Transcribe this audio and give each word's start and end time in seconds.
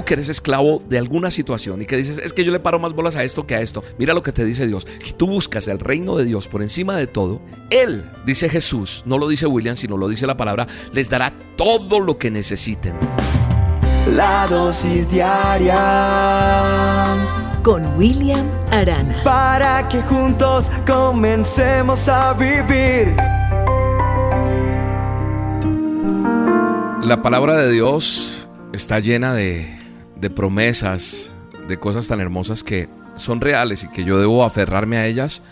Tú 0.00 0.06
que 0.06 0.14
eres 0.14 0.30
esclavo 0.30 0.82
de 0.88 0.96
alguna 0.96 1.30
situación 1.30 1.82
y 1.82 1.84
que 1.84 1.98
dices, 1.98 2.16
es 2.16 2.32
que 2.32 2.42
yo 2.42 2.52
le 2.52 2.58
paro 2.58 2.78
más 2.78 2.94
bolas 2.94 3.16
a 3.16 3.24
esto 3.24 3.46
que 3.46 3.54
a 3.54 3.60
esto. 3.60 3.84
Mira 3.98 4.14
lo 4.14 4.22
que 4.22 4.32
te 4.32 4.46
dice 4.46 4.66
Dios. 4.66 4.86
Si 5.04 5.12
tú 5.12 5.26
buscas 5.26 5.68
el 5.68 5.78
reino 5.78 6.16
de 6.16 6.24
Dios 6.24 6.48
por 6.48 6.62
encima 6.62 6.96
de 6.96 7.06
todo, 7.06 7.42
Él, 7.68 8.10
dice 8.24 8.48
Jesús, 8.48 9.02
no 9.04 9.18
lo 9.18 9.28
dice 9.28 9.44
William, 9.46 9.76
sino 9.76 9.98
lo 9.98 10.08
dice 10.08 10.26
la 10.26 10.38
palabra, 10.38 10.66
les 10.94 11.10
dará 11.10 11.34
todo 11.54 12.00
lo 12.00 12.16
que 12.16 12.30
necesiten. 12.30 12.94
La 14.16 14.46
dosis 14.48 15.10
diaria 15.10 15.76
con 17.62 17.84
William 17.98 18.48
Arana. 18.70 19.22
Para 19.22 19.86
que 19.86 20.00
juntos 20.00 20.72
comencemos 20.86 22.08
a 22.08 22.32
vivir. 22.32 23.14
La 27.02 27.20
palabra 27.20 27.58
de 27.58 27.70
Dios 27.70 28.48
está 28.72 28.98
llena 29.00 29.34
de 29.34 29.79
de 30.20 30.30
promesas, 30.30 31.32
de 31.68 31.78
cosas 31.78 32.08
tan 32.08 32.20
hermosas 32.20 32.62
que 32.62 32.88
son 33.16 33.40
reales 33.40 33.84
y 33.84 33.88
que 33.88 34.04
yo 34.04 34.18
debo 34.18 34.44
aferrarme 34.44 34.96
a 34.96 35.06
ellas 35.06 35.42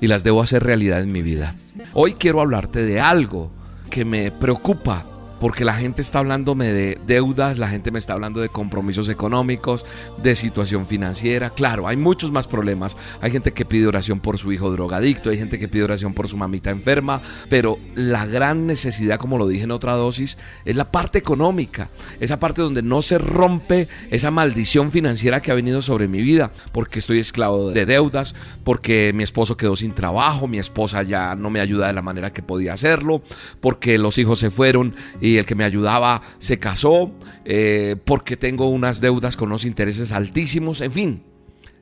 y 0.00 0.06
las 0.06 0.24
debo 0.24 0.42
hacer 0.42 0.62
realidad 0.62 1.00
en 1.00 1.12
mi 1.12 1.22
vida. 1.22 1.54
Hoy 1.92 2.14
quiero 2.14 2.40
hablarte 2.40 2.82
de 2.84 3.00
algo 3.00 3.50
que 3.90 4.04
me 4.04 4.30
preocupa 4.30 5.06
porque 5.40 5.64
la 5.64 5.74
gente 5.74 6.02
está 6.02 6.18
hablándome 6.18 6.72
de 6.72 6.98
deudas, 7.06 7.58
la 7.58 7.68
gente 7.68 7.90
me 7.90 7.98
está 7.98 8.12
hablando 8.12 8.40
de 8.40 8.48
compromisos 8.48 9.08
económicos, 9.08 9.86
de 10.22 10.34
situación 10.34 10.86
financiera. 10.86 11.50
Claro, 11.50 11.86
hay 11.86 11.96
muchos 11.96 12.32
más 12.32 12.46
problemas. 12.46 12.96
Hay 13.20 13.30
gente 13.30 13.52
que 13.52 13.64
pide 13.64 13.86
oración 13.86 14.20
por 14.20 14.38
su 14.38 14.52
hijo 14.52 14.70
drogadicto, 14.70 15.30
hay 15.30 15.38
gente 15.38 15.58
que 15.58 15.68
pide 15.68 15.84
oración 15.84 16.14
por 16.14 16.28
su 16.28 16.36
mamita 16.36 16.70
enferma, 16.70 17.20
pero 17.48 17.78
la 17.94 18.26
gran 18.26 18.66
necesidad, 18.66 19.18
como 19.18 19.38
lo 19.38 19.46
dije 19.46 19.64
en 19.64 19.70
otra 19.70 19.94
dosis, 19.94 20.38
es 20.64 20.76
la 20.76 20.90
parte 20.90 21.18
económica, 21.18 21.88
esa 22.20 22.38
parte 22.38 22.62
donde 22.62 22.82
no 22.82 23.02
se 23.02 23.18
rompe 23.18 23.88
esa 24.10 24.30
maldición 24.30 24.90
financiera 24.90 25.40
que 25.40 25.50
ha 25.50 25.54
venido 25.54 25.82
sobre 25.82 26.08
mi 26.08 26.22
vida, 26.22 26.52
porque 26.72 26.98
estoy 26.98 27.18
esclavo 27.18 27.70
de 27.70 27.86
deudas, 27.86 28.34
porque 28.64 29.12
mi 29.14 29.22
esposo 29.22 29.56
quedó 29.56 29.76
sin 29.76 29.92
trabajo, 29.92 30.48
mi 30.48 30.58
esposa 30.58 31.02
ya 31.02 31.34
no 31.34 31.50
me 31.50 31.60
ayuda 31.60 31.88
de 31.88 31.92
la 31.92 32.02
manera 32.02 32.32
que 32.32 32.42
podía 32.42 32.72
hacerlo, 32.72 33.22
porque 33.60 33.98
los 33.98 34.18
hijos 34.18 34.38
se 34.38 34.50
fueron 34.50 34.94
y 35.20 35.36
el 35.36 35.46
que 35.46 35.54
me 35.54 35.64
ayudaba 35.64 36.22
se 36.38 36.58
casó, 36.58 37.12
eh, 37.44 37.96
porque 38.04 38.36
tengo 38.36 38.68
unas 38.68 39.00
deudas 39.00 39.36
con 39.36 39.48
unos 39.48 39.64
intereses 39.64 40.12
altísimos, 40.12 40.80
en 40.80 40.92
fin. 40.92 41.27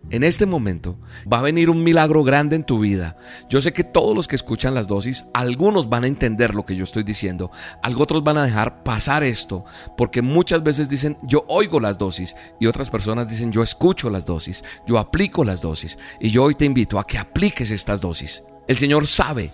En 0.08 0.22
este 0.22 0.46
momento 0.46 0.98
va 1.30 1.40
a 1.40 1.42
venir 1.42 1.68
un 1.68 1.82
milagro 1.82 2.22
grande 2.22 2.54
en 2.54 2.62
tu 2.62 2.78
vida. 2.78 3.16
Yo 3.50 3.60
sé 3.60 3.72
que 3.72 3.82
todos 3.82 4.14
los 4.14 4.28
que 4.28 4.36
escuchan 4.36 4.72
las 4.72 4.86
dosis, 4.86 5.24
algunos 5.34 5.88
van 5.88 6.04
a 6.04 6.06
entender 6.06 6.54
lo 6.54 6.64
que 6.64 6.76
yo 6.76 6.84
estoy 6.84 7.02
diciendo, 7.02 7.50
otros 7.98 8.22
van 8.22 8.38
a 8.38 8.44
dejar 8.44 8.84
pasar 8.84 9.24
esto, 9.24 9.64
porque 9.96 10.22
muchas 10.22 10.62
veces 10.62 10.88
dicen 10.88 11.16
yo 11.22 11.44
oigo 11.48 11.80
las 11.80 11.98
dosis 11.98 12.36
y 12.60 12.66
otras 12.66 12.88
personas 12.88 13.28
dicen 13.28 13.50
yo 13.50 13.62
escucho 13.62 14.10
las 14.10 14.26
dosis, 14.26 14.62
yo 14.86 14.98
aplico 14.98 15.44
las 15.44 15.60
dosis 15.60 15.98
y 16.20 16.30
yo 16.30 16.44
hoy 16.44 16.54
te 16.54 16.64
invito 16.64 16.98
a 16.98 17.06
que 17.06 17.18
apliques 17.18 17.70
estas 17.70 18.00
dosis. 18.00 18.44
El 18.68 18.78
Señor 18.78 19.06
sabe 19.08 19.50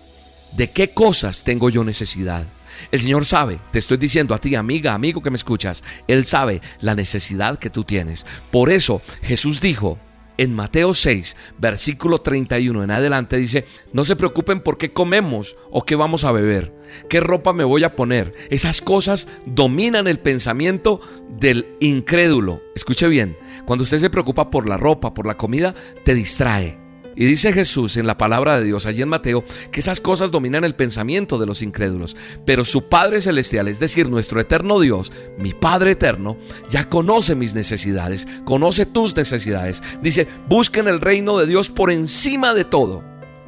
de 0.55 0.69
qué 0.69 0.89
cosas 0.91 1.43
tengo 1.43 1.69
yo 1.69 1.83
necesidad. 1.83 2.43
El 2.91 3.01
Señor 3.01 3.25
sabe, 3.25 3.59
te 3.71 3.79
estoy 3.79 3.97
diciendo 3.97 4.33
a 4.33 4.39
ti, 4.39 4.55
amiga, 4.55 4.93
amigo 4.93 5.21
que 5.21 5.29
me 5.29 5.35
escuchas, 5.35 5.83
Él 6.07 6.25
sabe 6.25 6.61
la 6.79 6.95
necesidad 6.95 7.57
que 7.57 7.69
tú 7.69 7.83
tienes. 7.83 8.25
Por 8.51 8.69
eso 8.69 9.01
Jesús 9.21 9.61
dijo, 9.61 9.97
en 10.37 10.53
Mateo 10.53 10.93
6, 10.93 11.35
versículo 11.57 12.21
31 12.21 12.83
en 12.83 12.91
adelante 12.91 13.37
dice, 13.37 13.65
no 13.91 14.03
se 14.03 14.15
preocupen 14.15 14.61
por 14.61 14.77
qué 14.77 14.93
comemos 14.93 15.55
o 15.71 15.83
qué 15.83 15.95
vamos 15.95 16.23
a 16.23 16.31
beber, 16.31 16.73
qué 17.09 17.19
ropa 17.19 17.53
me 17.53 17.63
voy 17.63 17.83
a 17.83 17.95
poner. 17.95 18.33
Esas 18.49 18.81
cosas 18.81 19.27
dominan 19.45 20.07
el 20.07 20.19
pensamiento 20.19 21.01
del 21.39 21.67
incrédulo. 21.79 22.61
Escuche 22.75 23.07
bien, 23.07 23.37
cuando 23.65 23.83
usted 23.83 23.99
se 23.99 24.09
preocupa 24.09 24.49
por 24.49 24.67
la 24.67 24.77
ropa, 24.77 25.13
por 25.13 25.27
la 25.27 25.37
comida, 25.37 25.73
te 26.03 26.13
distrae. 26.13 26.82
Y 27.15 27.25
dice 27.25 27.53
Jesús 27.53 27.97
en 27.97 28.07
la 28.07 28.17
palabra 28.17 28.57
de 28.57 28.65
Dios 28.65 28.85
allí 28.85 29.01
en 29.01 29.09
Mateo 29.09 29.43
que 29.71 29.79
esas 29.79 30.01
cosas 30.01 30.31
dominan 30.31 30.63
el 30.63 30.75
pensamiento 30.75 31.37
de 31.37 31.45
los 31.45 31.61
incrédulos, 31.61 32.15
pero 32.45 32.63
su 32.63 32.89
Padre 32.89 33.21
Celestial, 33.21 33.67
es 33.67 33.79
decir, 33.79 34.09
nuestro 34.09 34.39
eterno 34.39 34.79
Dios, 34.79 35.11
mi 35.37 35.53
Padre 35.53 35.91
eterno, 35.91 36.37
ya 36.69 36.89
conoce 36.89 37.35
mis 37.35 37.53
necesidades, 37.53 38.27
conoce 38.45 38.85
tus 38.85 39.15
necesidades. 39.15 39.81
Dice, 40.01 40.27
busquen 40.47 40.87
el 40.87 41.01
reino 41.01 41.37
de 41.37 41.47
Dios 41.47 41.69
por 41.69 41.91
encima 41.91 42.53
de 42.53 42.63
todo. 42.63 43.03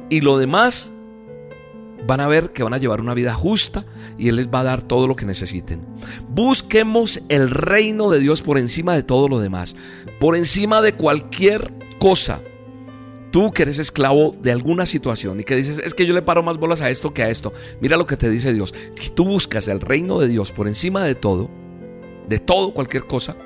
Y 0.08 0.20
lo 0.20 0.38
demás 0.38 0.90
van 2.06 2.20
a 2.20 2.28
ver 2.28 2.52
que 2.52 2.62
van 2.62 2.74
a 2.74 2.78
llevar 2.78 3.00
una 3.00 3.14
vida 3.14 3.34
justa 3.34 3.84
y 4.16 4.28
Él 4.28 4.36
les 4.36 4.48
va 4.48 4.60
a 4.60 4.64
dar 4.64 4.82
todo 4.82 5.08
lo 5.08 5.16
que 5.16 5.26
necesiten. 5.26 5.84
Busquemos 6.28 7.22
el 7.28 7.50
reino 7.50 8.10
de 8.10 8.20
Dios 8.20 8.42
por 8.42 8.58
encima 8.58 8.94
de 8.94 9.02
todo 9.02 9.28
lo 9.28 9.40
demás, 9.40 9.74
por 10.20 10.36
encima 10.36 10.80
de 10.80 10.94
cualquier 10.94 11.72
cosa 11.98 12.40
Tú 13.36 13.52
que 13.52 13.64
eres 13.64 13.78
esclavo 13.78 14.34
de 14.40 14.50
alguna 14.50 14.86
situación 14.86 15.40
y 15.40 15.44
que 15.44 15.56
dices, 15.56 15.78
es 15.84 15.92
que 15.92 16.06
yo 16.06 16.14
le 16.14 16.22
paro 16.22 16.42
más 16.42 16.56
bolas 16.56 16.80
a 16.80 16.88
esto 16.88 17.12
que 17.12 17.22
a 17.22 17.28
esto. 17.28 17.52
Mira 17.82 17.98
lo 17.98 18.06
que 18.06 18.16
te 18.16 18.30
dice 18.30 18.54
Dios. 18.54 18.72
Si 18.98 19.10
tú 19.10 19.26
buscas 19.26 19.68
el 19.68 19.82
reino 19.82 20.18
de 20.18 20.26
Dios 20.26 20.52
por 20.52 20.66
encima 20.66 21.04
de 21.04 21.16
todo, 21.16 21.50
de 22.26 22.38
todo, 22.38 22.72
cualquier 22.72 23.04
cosa, 23.04 23.36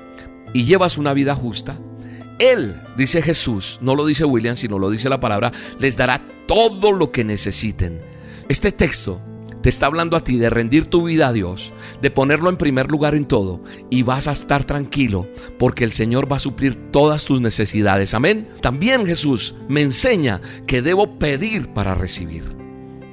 y 0.53 0.63
llevas 0.63 0.97
una 0.97 1.13
vida 1.13 1.35
justa, 1.35 1.77
Él, 2.39 2.81
dice 2.95 3.21
Jesús, 3.21 3.79
no 3.81 3.93
lo 3.93 4.05
dice 4.05 4.23
William, 4.23 4.55
sino 4.55 4.79
lo 4.79 4.89
dice 4.89 5.09
la 5.09 5.19
palabra, 5.19 5.51
les 5.77 5.97
dará 5.97 6.25
todo 6.47 6.93
lo 6.93 7.11
que 7.11 7.25
necesiten. 7.25 8.01
Este 8.47 8.71
texto 8.71 9.21
te 9.61 9.69
está 9.69 9.85
hablando 9.85 10.17
a 10.17 10.23
ti 10.23 10.37
de 10.37 10.49
rendir 10.49 10.87
tu 10.87 11.03
vida 11.03 11.27
a 11.27 11.33
Dios, 11.33 11.73
de 12.01 12.11
ponerlo 12.11 12.49
en 12.49 12.57
primer 12.57 12.89
lugar 12.91 13.15
en 13.15 13.25
todo 13.25 13.63
y 13.89 14.03
vas 14.03 14.27
a 14.27 14.31
estar 14.31 14.65
tranquilo 14.65 15.27
porque 15.59 15.83
el 15.83 15.91
Señor 15.91 16.31
va 16.31 16.37
a 16.37 16.39
suplir 16.39 16.91
todas 16.91 17.25
tus 17.25 17.41
necesidades. 17.41 18.13
Amén. 18.13 18.49
También 18.61 19.05
Jesús 19.05 19.55
me 19.67 19.81
enseña 19.81 20.41
que 20.65 20.81
debo 20.81 21.19
pedir 21.19 21.69
para 21.73 21.93
recibir. 21.93 22.61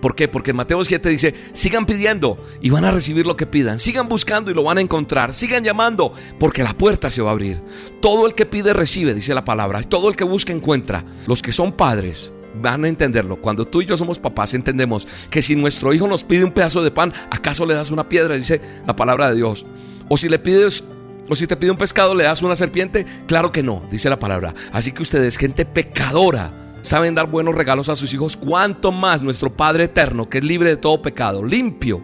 ¿Por 0.01 0.15
qué? 0.15 0.29
Porque 0.29 0.53
Mateo 0.53 0.85
7 0.85 1.09
dice, 1.09 1.35
sigan 1.55 1.85
pidiendo 1.85 2.41
y 2.61 2.71
van 2.71 2.85
a 2.85 2.93
recibir 2.93 3.27
lo 3.27 3.37
que 3.37 3.47
pidan, 3.47 3.81
sigan 3.81 4.09
buscando 4.09 4.51
y 4.51 4.55
lo 4.55 4.63
van 4.63 4.79
a 4.79 4.81
encontrar, 4.81 5.35
sigan 5.35 5.65
llamando 5.65 6.13
porque 6.39 6.63
la 6.63 6.77
puerta 6.77 7.11
se 7.11 7.21
va 7.21 7.31
a 7.31 7.33
abrir. 7.33 7.61
Todo 8.01 8.27
el 8.27 8.35
que 8.35 8.47
pide 8.47 8.73
recibe, 8.73 9.13
dice 9.13 9.35
la 9.35 9.45
palabra, 9.45 9.83
todo 9.83 10.09
el 10.09 10.17
que 10.17 10.25
busca 10.25 10.53
encuentra. 10.53 11.05
Los 11.27 11.43
que 11.43 11.53
son 11.53 11.73
padres 11.73 12.33
van 12.61 12.85
a 12.85 12.89
entenderlo. 12.89 13.37
Cuando 13.37 13.67
tú 13.67 13.83
y 13.83 13.87
yo 13.87 13.97
somos 13.97 14.19
papás, 14.19 14.55
entendemos 14.55 15.07
que 15.31 15.43
si 15.43 15.57
nuestro 15.57 15.93
hijo 15.93 16.07
nos 16.07 16.25
pide 16.25 16.45
un 16.45 16.53
pedazo 16.53 16.83
de 16.83 16.91
pan, 16.91 17.13
¿acaso 17.31 17.67
le 17.67 17.75
das 17.75 17.91
una 17.91 18.09
piedra? 18.09 18.37
Dice 18.37 18.61
la 18.87 18.97
palabra 18.97 19.31
de 19.31 19.37
Dios. 19.37 19.67
O 20.09 20.17
si 20.17 20.29
le 20.29 20.39
pides 20.39 20.85
o 21.29 21.37
si 21.37 21.47
te 21.47 21.57
pide 21.57 21.71
un 21.71 21.77
pescado, 21.77 22.15
¿le 22.15 22.25
das 22.25 22.43
una 22.43 22.57
serpiente? 22.57 23.05
Claro 23.27 23.53
que 23.53 23.63
no, 23.63 23.83
dice 23.91 24.09
la 24.09 24.19
palabra. 24.19 24.55
Así 24.73 24.93
que 24.93 25.03
ustedes, 25.03 25.37
gente 25.37 25.67
pecadora, 25.67 26.53
saben 26.83 27.15
dar 27.15 27.27
buenos 27.27 27.55
regalos 27.55 27.89
a 27.89 27.97
sus 27.97 28.15
hijos. 28.15 28.37
Cuanto 28.37 28.93
más 28.93 29.23
nuestro 29.23 29.55
Padre 29.55 29.85
eterno, 29.85 30.29
que 30.29 30.39
es 30.39 30.45
libre 30.45 30.71
de 30.71 30.77
todo 30.79 31.03
pecado, 31.03 31.45
limpio, 31.45 32.03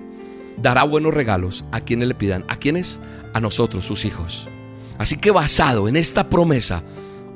dará 0.58 0.84
buenos 0.84 1.14
regalos 1.14 1.64
a 1.72 1.80
quienes 1.80 2.08
le 2.08 2.14
pidan. 2.14 2.44
¿A 2.48 2.56
quienes? 2.56 3.00
A 3.32 3.40
nosotros, 3.40 3.84
sus 3.86 4.04
hijos. 4.04 4.48
Así 4.98 5.16
que 5.16 5.30
basado 5.30 5.88
en 5.88 5.96
esta 5.96 6.28
promesa, 6.28 6.82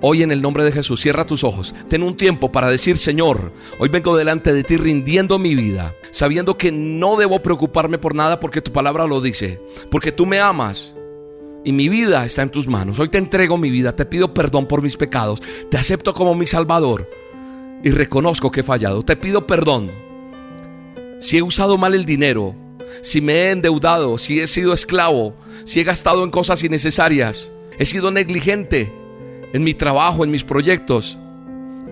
Hoy 0.01 0.23
en 0.23 0.31
el 0.31 0.43
nombre 0.43 0.63
de 0.63 0.71
Jesús, 0.71 1.01
cierra 1.01 1.27
tus 1.27 1.43
ojos. 1.43 1.75
Ten 1.89 2.05
un 2.05 2.17
tiempo 2.17 2.53
para 2.53 2.71
decir, 2.71 2.97
Señor, 2.97 3.53
hoy 3.81 3.89
vengo 3.89 4.17
delante 4.17 4.53
de 4.53 4.63
ti 4.63 4.77
rindiendo 4.77 5.41
mi 5.41 5.57
vida, 5.57 5.95
sabiendo 6.13 6.57
que 6.57 6.71
no 6.71 7.17
debo 7.17 7.43
preocuparme 7.43 7.99
por 7.99 8.15
nada 8.15 8.39
porque 8.39 8.63
tu 8.63 8.73
palabra 8.73 9.09
lo 9.09 9.21
dice, 9.21 9.61
porque 9.91 10.13
tú 10.13 10.25
me 10.25 10.39
amas. 10.39 10.95
Y 11.65 11.73
mi 11.73 11.89
vida 11.89 12.25
está 12.25 12.43
en 12.43 12.51
tus 12.51 12.69
manos. 12.69 13.01
Hoy 13.01 13.09
te 13.09 13.19
entrego 13.19 13.59
mi 13.59 13.71
vida, 13.71 13.97
te 13.97 14.07
pido 14.07 14.33
perdón 14.33 14.69
por 14.69 14.83
mis 14.83 14.97
pecados, 14.97 15.43
te 15.69 15.77
acepto 15.77 16.15
como 16.15 16.37
mi 16.37 16.47
Salvador 16.47 17.11
y 17.83 17.91
reconozco 17.91 18.53
que 18.53 18.61
he 18.61 18.65
fallado. 18.65 19.03
Te 19.05 19.17
pido 19.17 19.49
perdón. 19.49 19.91
Si 21.19 21.39
he 21.39 21.43
usado 21.43 21.77
mal 21.77 21.95
el 21.95 22.05
dinero, 22.05 22.55
si 23.03 23.21
me 23.21 23.33
he 23.33 23.51
endeudado, 23.51 24.17
si 24.17 24.39
he 24.39 24.47
sido 24.47 24.73
esclavo, 24.73 25.35
si 25.65 25.81
he 25.81 25.85
gastado 25.85 26.23
en 26.23 26.31
cosas 26.31 26.63
innecesarias, 26.63 27.51
he 27.81 27.85
sido 27.85 28.13
negligente, 28.13 28.93
en 29.53 29.65
mi 29.65 29.75
trabajo, 29.75 30.25
en 30.25 30.31
mis 30.31 30.45
proyectos. 30.45 31.19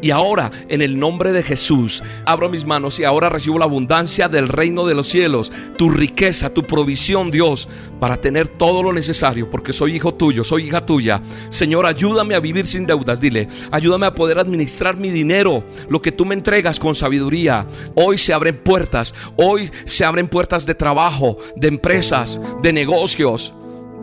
Y 0.03 0.11
ahora, 0.11 0.51
en 0.69 0.83
el 0.83 0.99
nombre 0.99 1.33
de 1.33 1.43
Jesús, 1.43 2.03
abro 2.27 2.51
mis 2.51 2.67
manos 2.67 3.01
y 3.01 3.05
ahora 3.05 3.29
recibo 3.29 3.59
la 3.59 3.65
abundancia 3.65 4.29
del 4.29 4.49
reino 4.49 4.87
de 4.87 4.95
los 4.95 5.09
cielos, 5.09 5.51
tu 5.77 5.89
riqueza, 5.89 6.53
tu 6.53 6.65
provisión, 6.65 7.31
Dios, 7.31 7.69
para 7.99 8.21
tener 8.21 8.47
todo 8.47 8.83
lo 8.83 8.93
necesario, 8.93 9.51
porque 9.51 9.73
soy 9.73 9.97
hijo 9.97 10.15
tuyo, 10.15 10.45
soy 10.45 10.67
hija 10.67 10.85
tuya. 10.85 11.23
Señor, 11.49 11.87
ayúdame 11.87 12.35
a 12.35 12.41
vivir 12.41 12.67
sin 12.67 12.87
deudas, 12.87 13.21
dile, 13.21 13.49
ayúdame 13.71 14.07
a 14.07 14.15
poder 14.15 14.39
administrar 14.39 14.97
mi 14.97 15.11
dinero, 15.11 15.65
lo 15.89 16.03
que 16.03 16.13
tú 16.13 16.27
me 16.27 16.35
entregas 16.35 16.79
con 16.79 16.95
sabiduría. 16.95 17.67
Hoy 17.95 18.19
se 18.19 18.35
abren 18.35 18.59
puertas, 18.59 19.15
hoy 19.37 19.71
se 19.87 20.05
abren 20.05 20.29
puertas 20.29 20.67
de 20.67 20.75
trabajo, 20.75 21.39
de 21.57 21.69
empresas, 21.69 22.41
de 22.63 22.73
negocios 22.73 23.55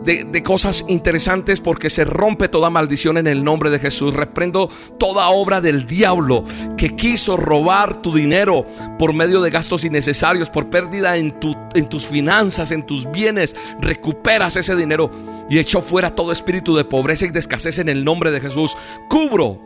de, 0.04 0.42
cosas 0.42 0.84
interesantes 0.88 1.60
porque 1.60 1.88
se 1.88 2.04
rompe 2.04 2.48
toda 2.48 2.70
maldición 2.70 3.16
en 3.16 3.26
el 3.26 3.42
nombre 3.42 3.70
de 3.70 3.78
Jesús. 3.78 4.14
Reprendo 4.14 4.68
toda 4.98 5.28
obra 5.30 5.60
del 5.60 5.86
diablo 5.86 6.44
que 6.76 6.94
quiso 6.94 7.36
robar 7.36 8.02
tu 8.02 8.14
dinero 8.14 8.66
por 8.98 9.14
medio 9.14 9.40
de 9.40 9.50
gastos 9.50 9.84
innecesarios, 9.84 10.50
por 10.50 10.68
pérdida 10.68 11.16
en, 11.16 11.38
tu, 11.40 11.56
en 11.74 11.88
tus 11.88 12.06
finanzas, 12.06 12.70
en 12.70 12.84
tus 12.84 13.10
bienes. 13.10 13.56
Recuperas 13.80 14.56
ese 14.56 14.76
dinero 14.76 15.10
y 15.48 15.58
echo 15.58 15.80
fuera 15.80 16.14
todo 16.14 16.32
espíritu 16.32 16.76
de 16.76 16.84
pobreza 16.84 17.26
y 17.26 17.30
de 17.30 17.40
escasez 17.40 17.78
en 17.78 17.88
el 17.88 18.04
nombre 18.04 18.30
de 18.30 18.40
Jesús. 18.40 18.76
Cubro 19.08 19.60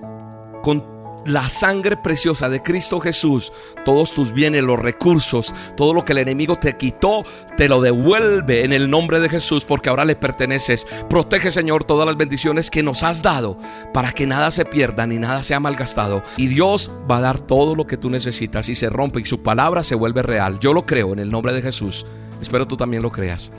con 0.62 0.97
la 1.26 1.48
sangre 1.48 1.96
preciosa 1.96 2.48
de 2.48 2.62
Cristo 2.62 3.00
Jesús, 3.00 3.52
todos 3.84 4.12
tus 4.12 4.32
bienes, 4.32 4.62
los 4.62 4.78
recursos, 4.78 5.54
todo 5.76 5.92
lo 5.94 6.04
que 6.04 6.12
el 6.12 6.18
enemigo 6.18 6.56
te 6.56 6.76
quitó, 6.76 7.24
te 7.56 7.68
lo 7.68 7.80
devuelve 7.80 8.64
en 8.64 8.72
el 8.72 8.90
nombre 8.90 9.20
de 9.20 9.28
Jesús 9.28 9.64
porque 9.64 9.88
ahora 9.88 10.04
le 10.04 10.16
perteneces. 10.16 10.86
Protege, 11.08 11.50
Señor, 11.50 11.84
todas 11.84 12.06
las 12.06 12.16
bendiciones 12.16 12.70
que 12.70 12.82
nos 12.82 13.02
has 13.02 13.22
dado 13.22 13.58
para 13.92 14.12
que 14.12 14.26
nada 14.26 14.50
se 14.50 14.64
pierda 14.64 15.06
ni 15.06 15.16
nada 15.18 15.42
sea 15.42 15.60
malgastado. 15.60 16.22
Y 16.36 16.46
Dios 16.46 16.90
va 17.10 17.18
a 17.18 17.22
dar 17.22 17.40
todo 17.40 17.74
lo 17.74 17.86
que 17.86 17.96
tú 17.96 18.10
necesitas 18.10 18.68
y 18.68 18.74
se 18.74 18.90
rompe 18.90 19.20
y 19.20 19.24
su 19.24 19.42
palabra 19.42 19.82
se 19.82 19.94
vuelve 19.94 20.22
real. 20.22 20.58
Yo 20.60 20.72
lo 20.72 20.86
creo 20.86 21.12
en 21.12 21.18
el 21.18 21.30
nombre 21.30 21.52
de 21.52 21.62
Jesús. 21.62 22.06
Espero 22.40 22.66
tú 22.66 22.76
también 22.76 23.02
lo 23.02 23.10
creas. 23.10 23.52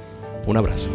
Un 0.46 0.58
abrazo. 0.58 0.90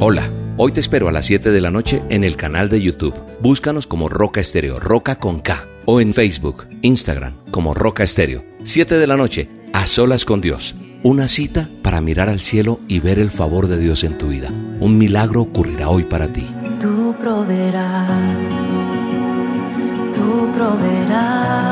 Hola. 0.00 0.41
Hoy 0.58 0.72
te 0.72 0.80
espero 0.80 1.08
a 1.08 1.12
las 1.12 1.24
7 1.24 1.50
de 1.50 1.60
la 1.62 1.70
noche 1.70 2.02
en 2.10 2.24
el 2.24 2.36
canal 2.36 2.68
de 2.68 2.82
YouTube. 2.82 3.14
Búscanos 3.40 3.86
como 3.86 4.10
Roca 4.10 4.40
Estéreo, 4.40 4.78
Roca 4.78 5.16
con 5.16 5.40
K. 5.40 5.64
O 5.86 6.00
en 6.00 6.12
Facebook, 6.12 6.66
Instagram, 6.82 7.34
como 7.50 7.72
Roca 7.72 8.04
Estéreo. 8.04 8.44
7 8.62 8.96
de 8.96 9.06
la 9.06 9.16
noche, 9.16 9.48
a 9.72 9.86
solas 9.86 10.26
con 10.26 10.42
Dios. 10.42 10.74
Una 11.02 11.26
cita 11.26 11.70
para 11.82 12.02
mirar 12.02 12.28
al 12.28 12.40
cielo 12.40 12.80
y 12.86 13.00
ver 13.00 13.18
el 13.18 13.30
favor 13.30 13.66
de 13.66 13.78
Dios 13.78 14.04
en 14.04 14.18
tu 14.18 14.28
vida. 14.28 14.50
Un 14.78 14.98
milagro 14.98 15.40
ocurrirá 15.40 15.88
hoy 15.88 16.04
para 16.04 16.30
ti. 16.30 16.44
Tú 16.80 17.14
proveerás, 17.18 18.08
tú 20.14 20.50
proveerás. 20.54 21.71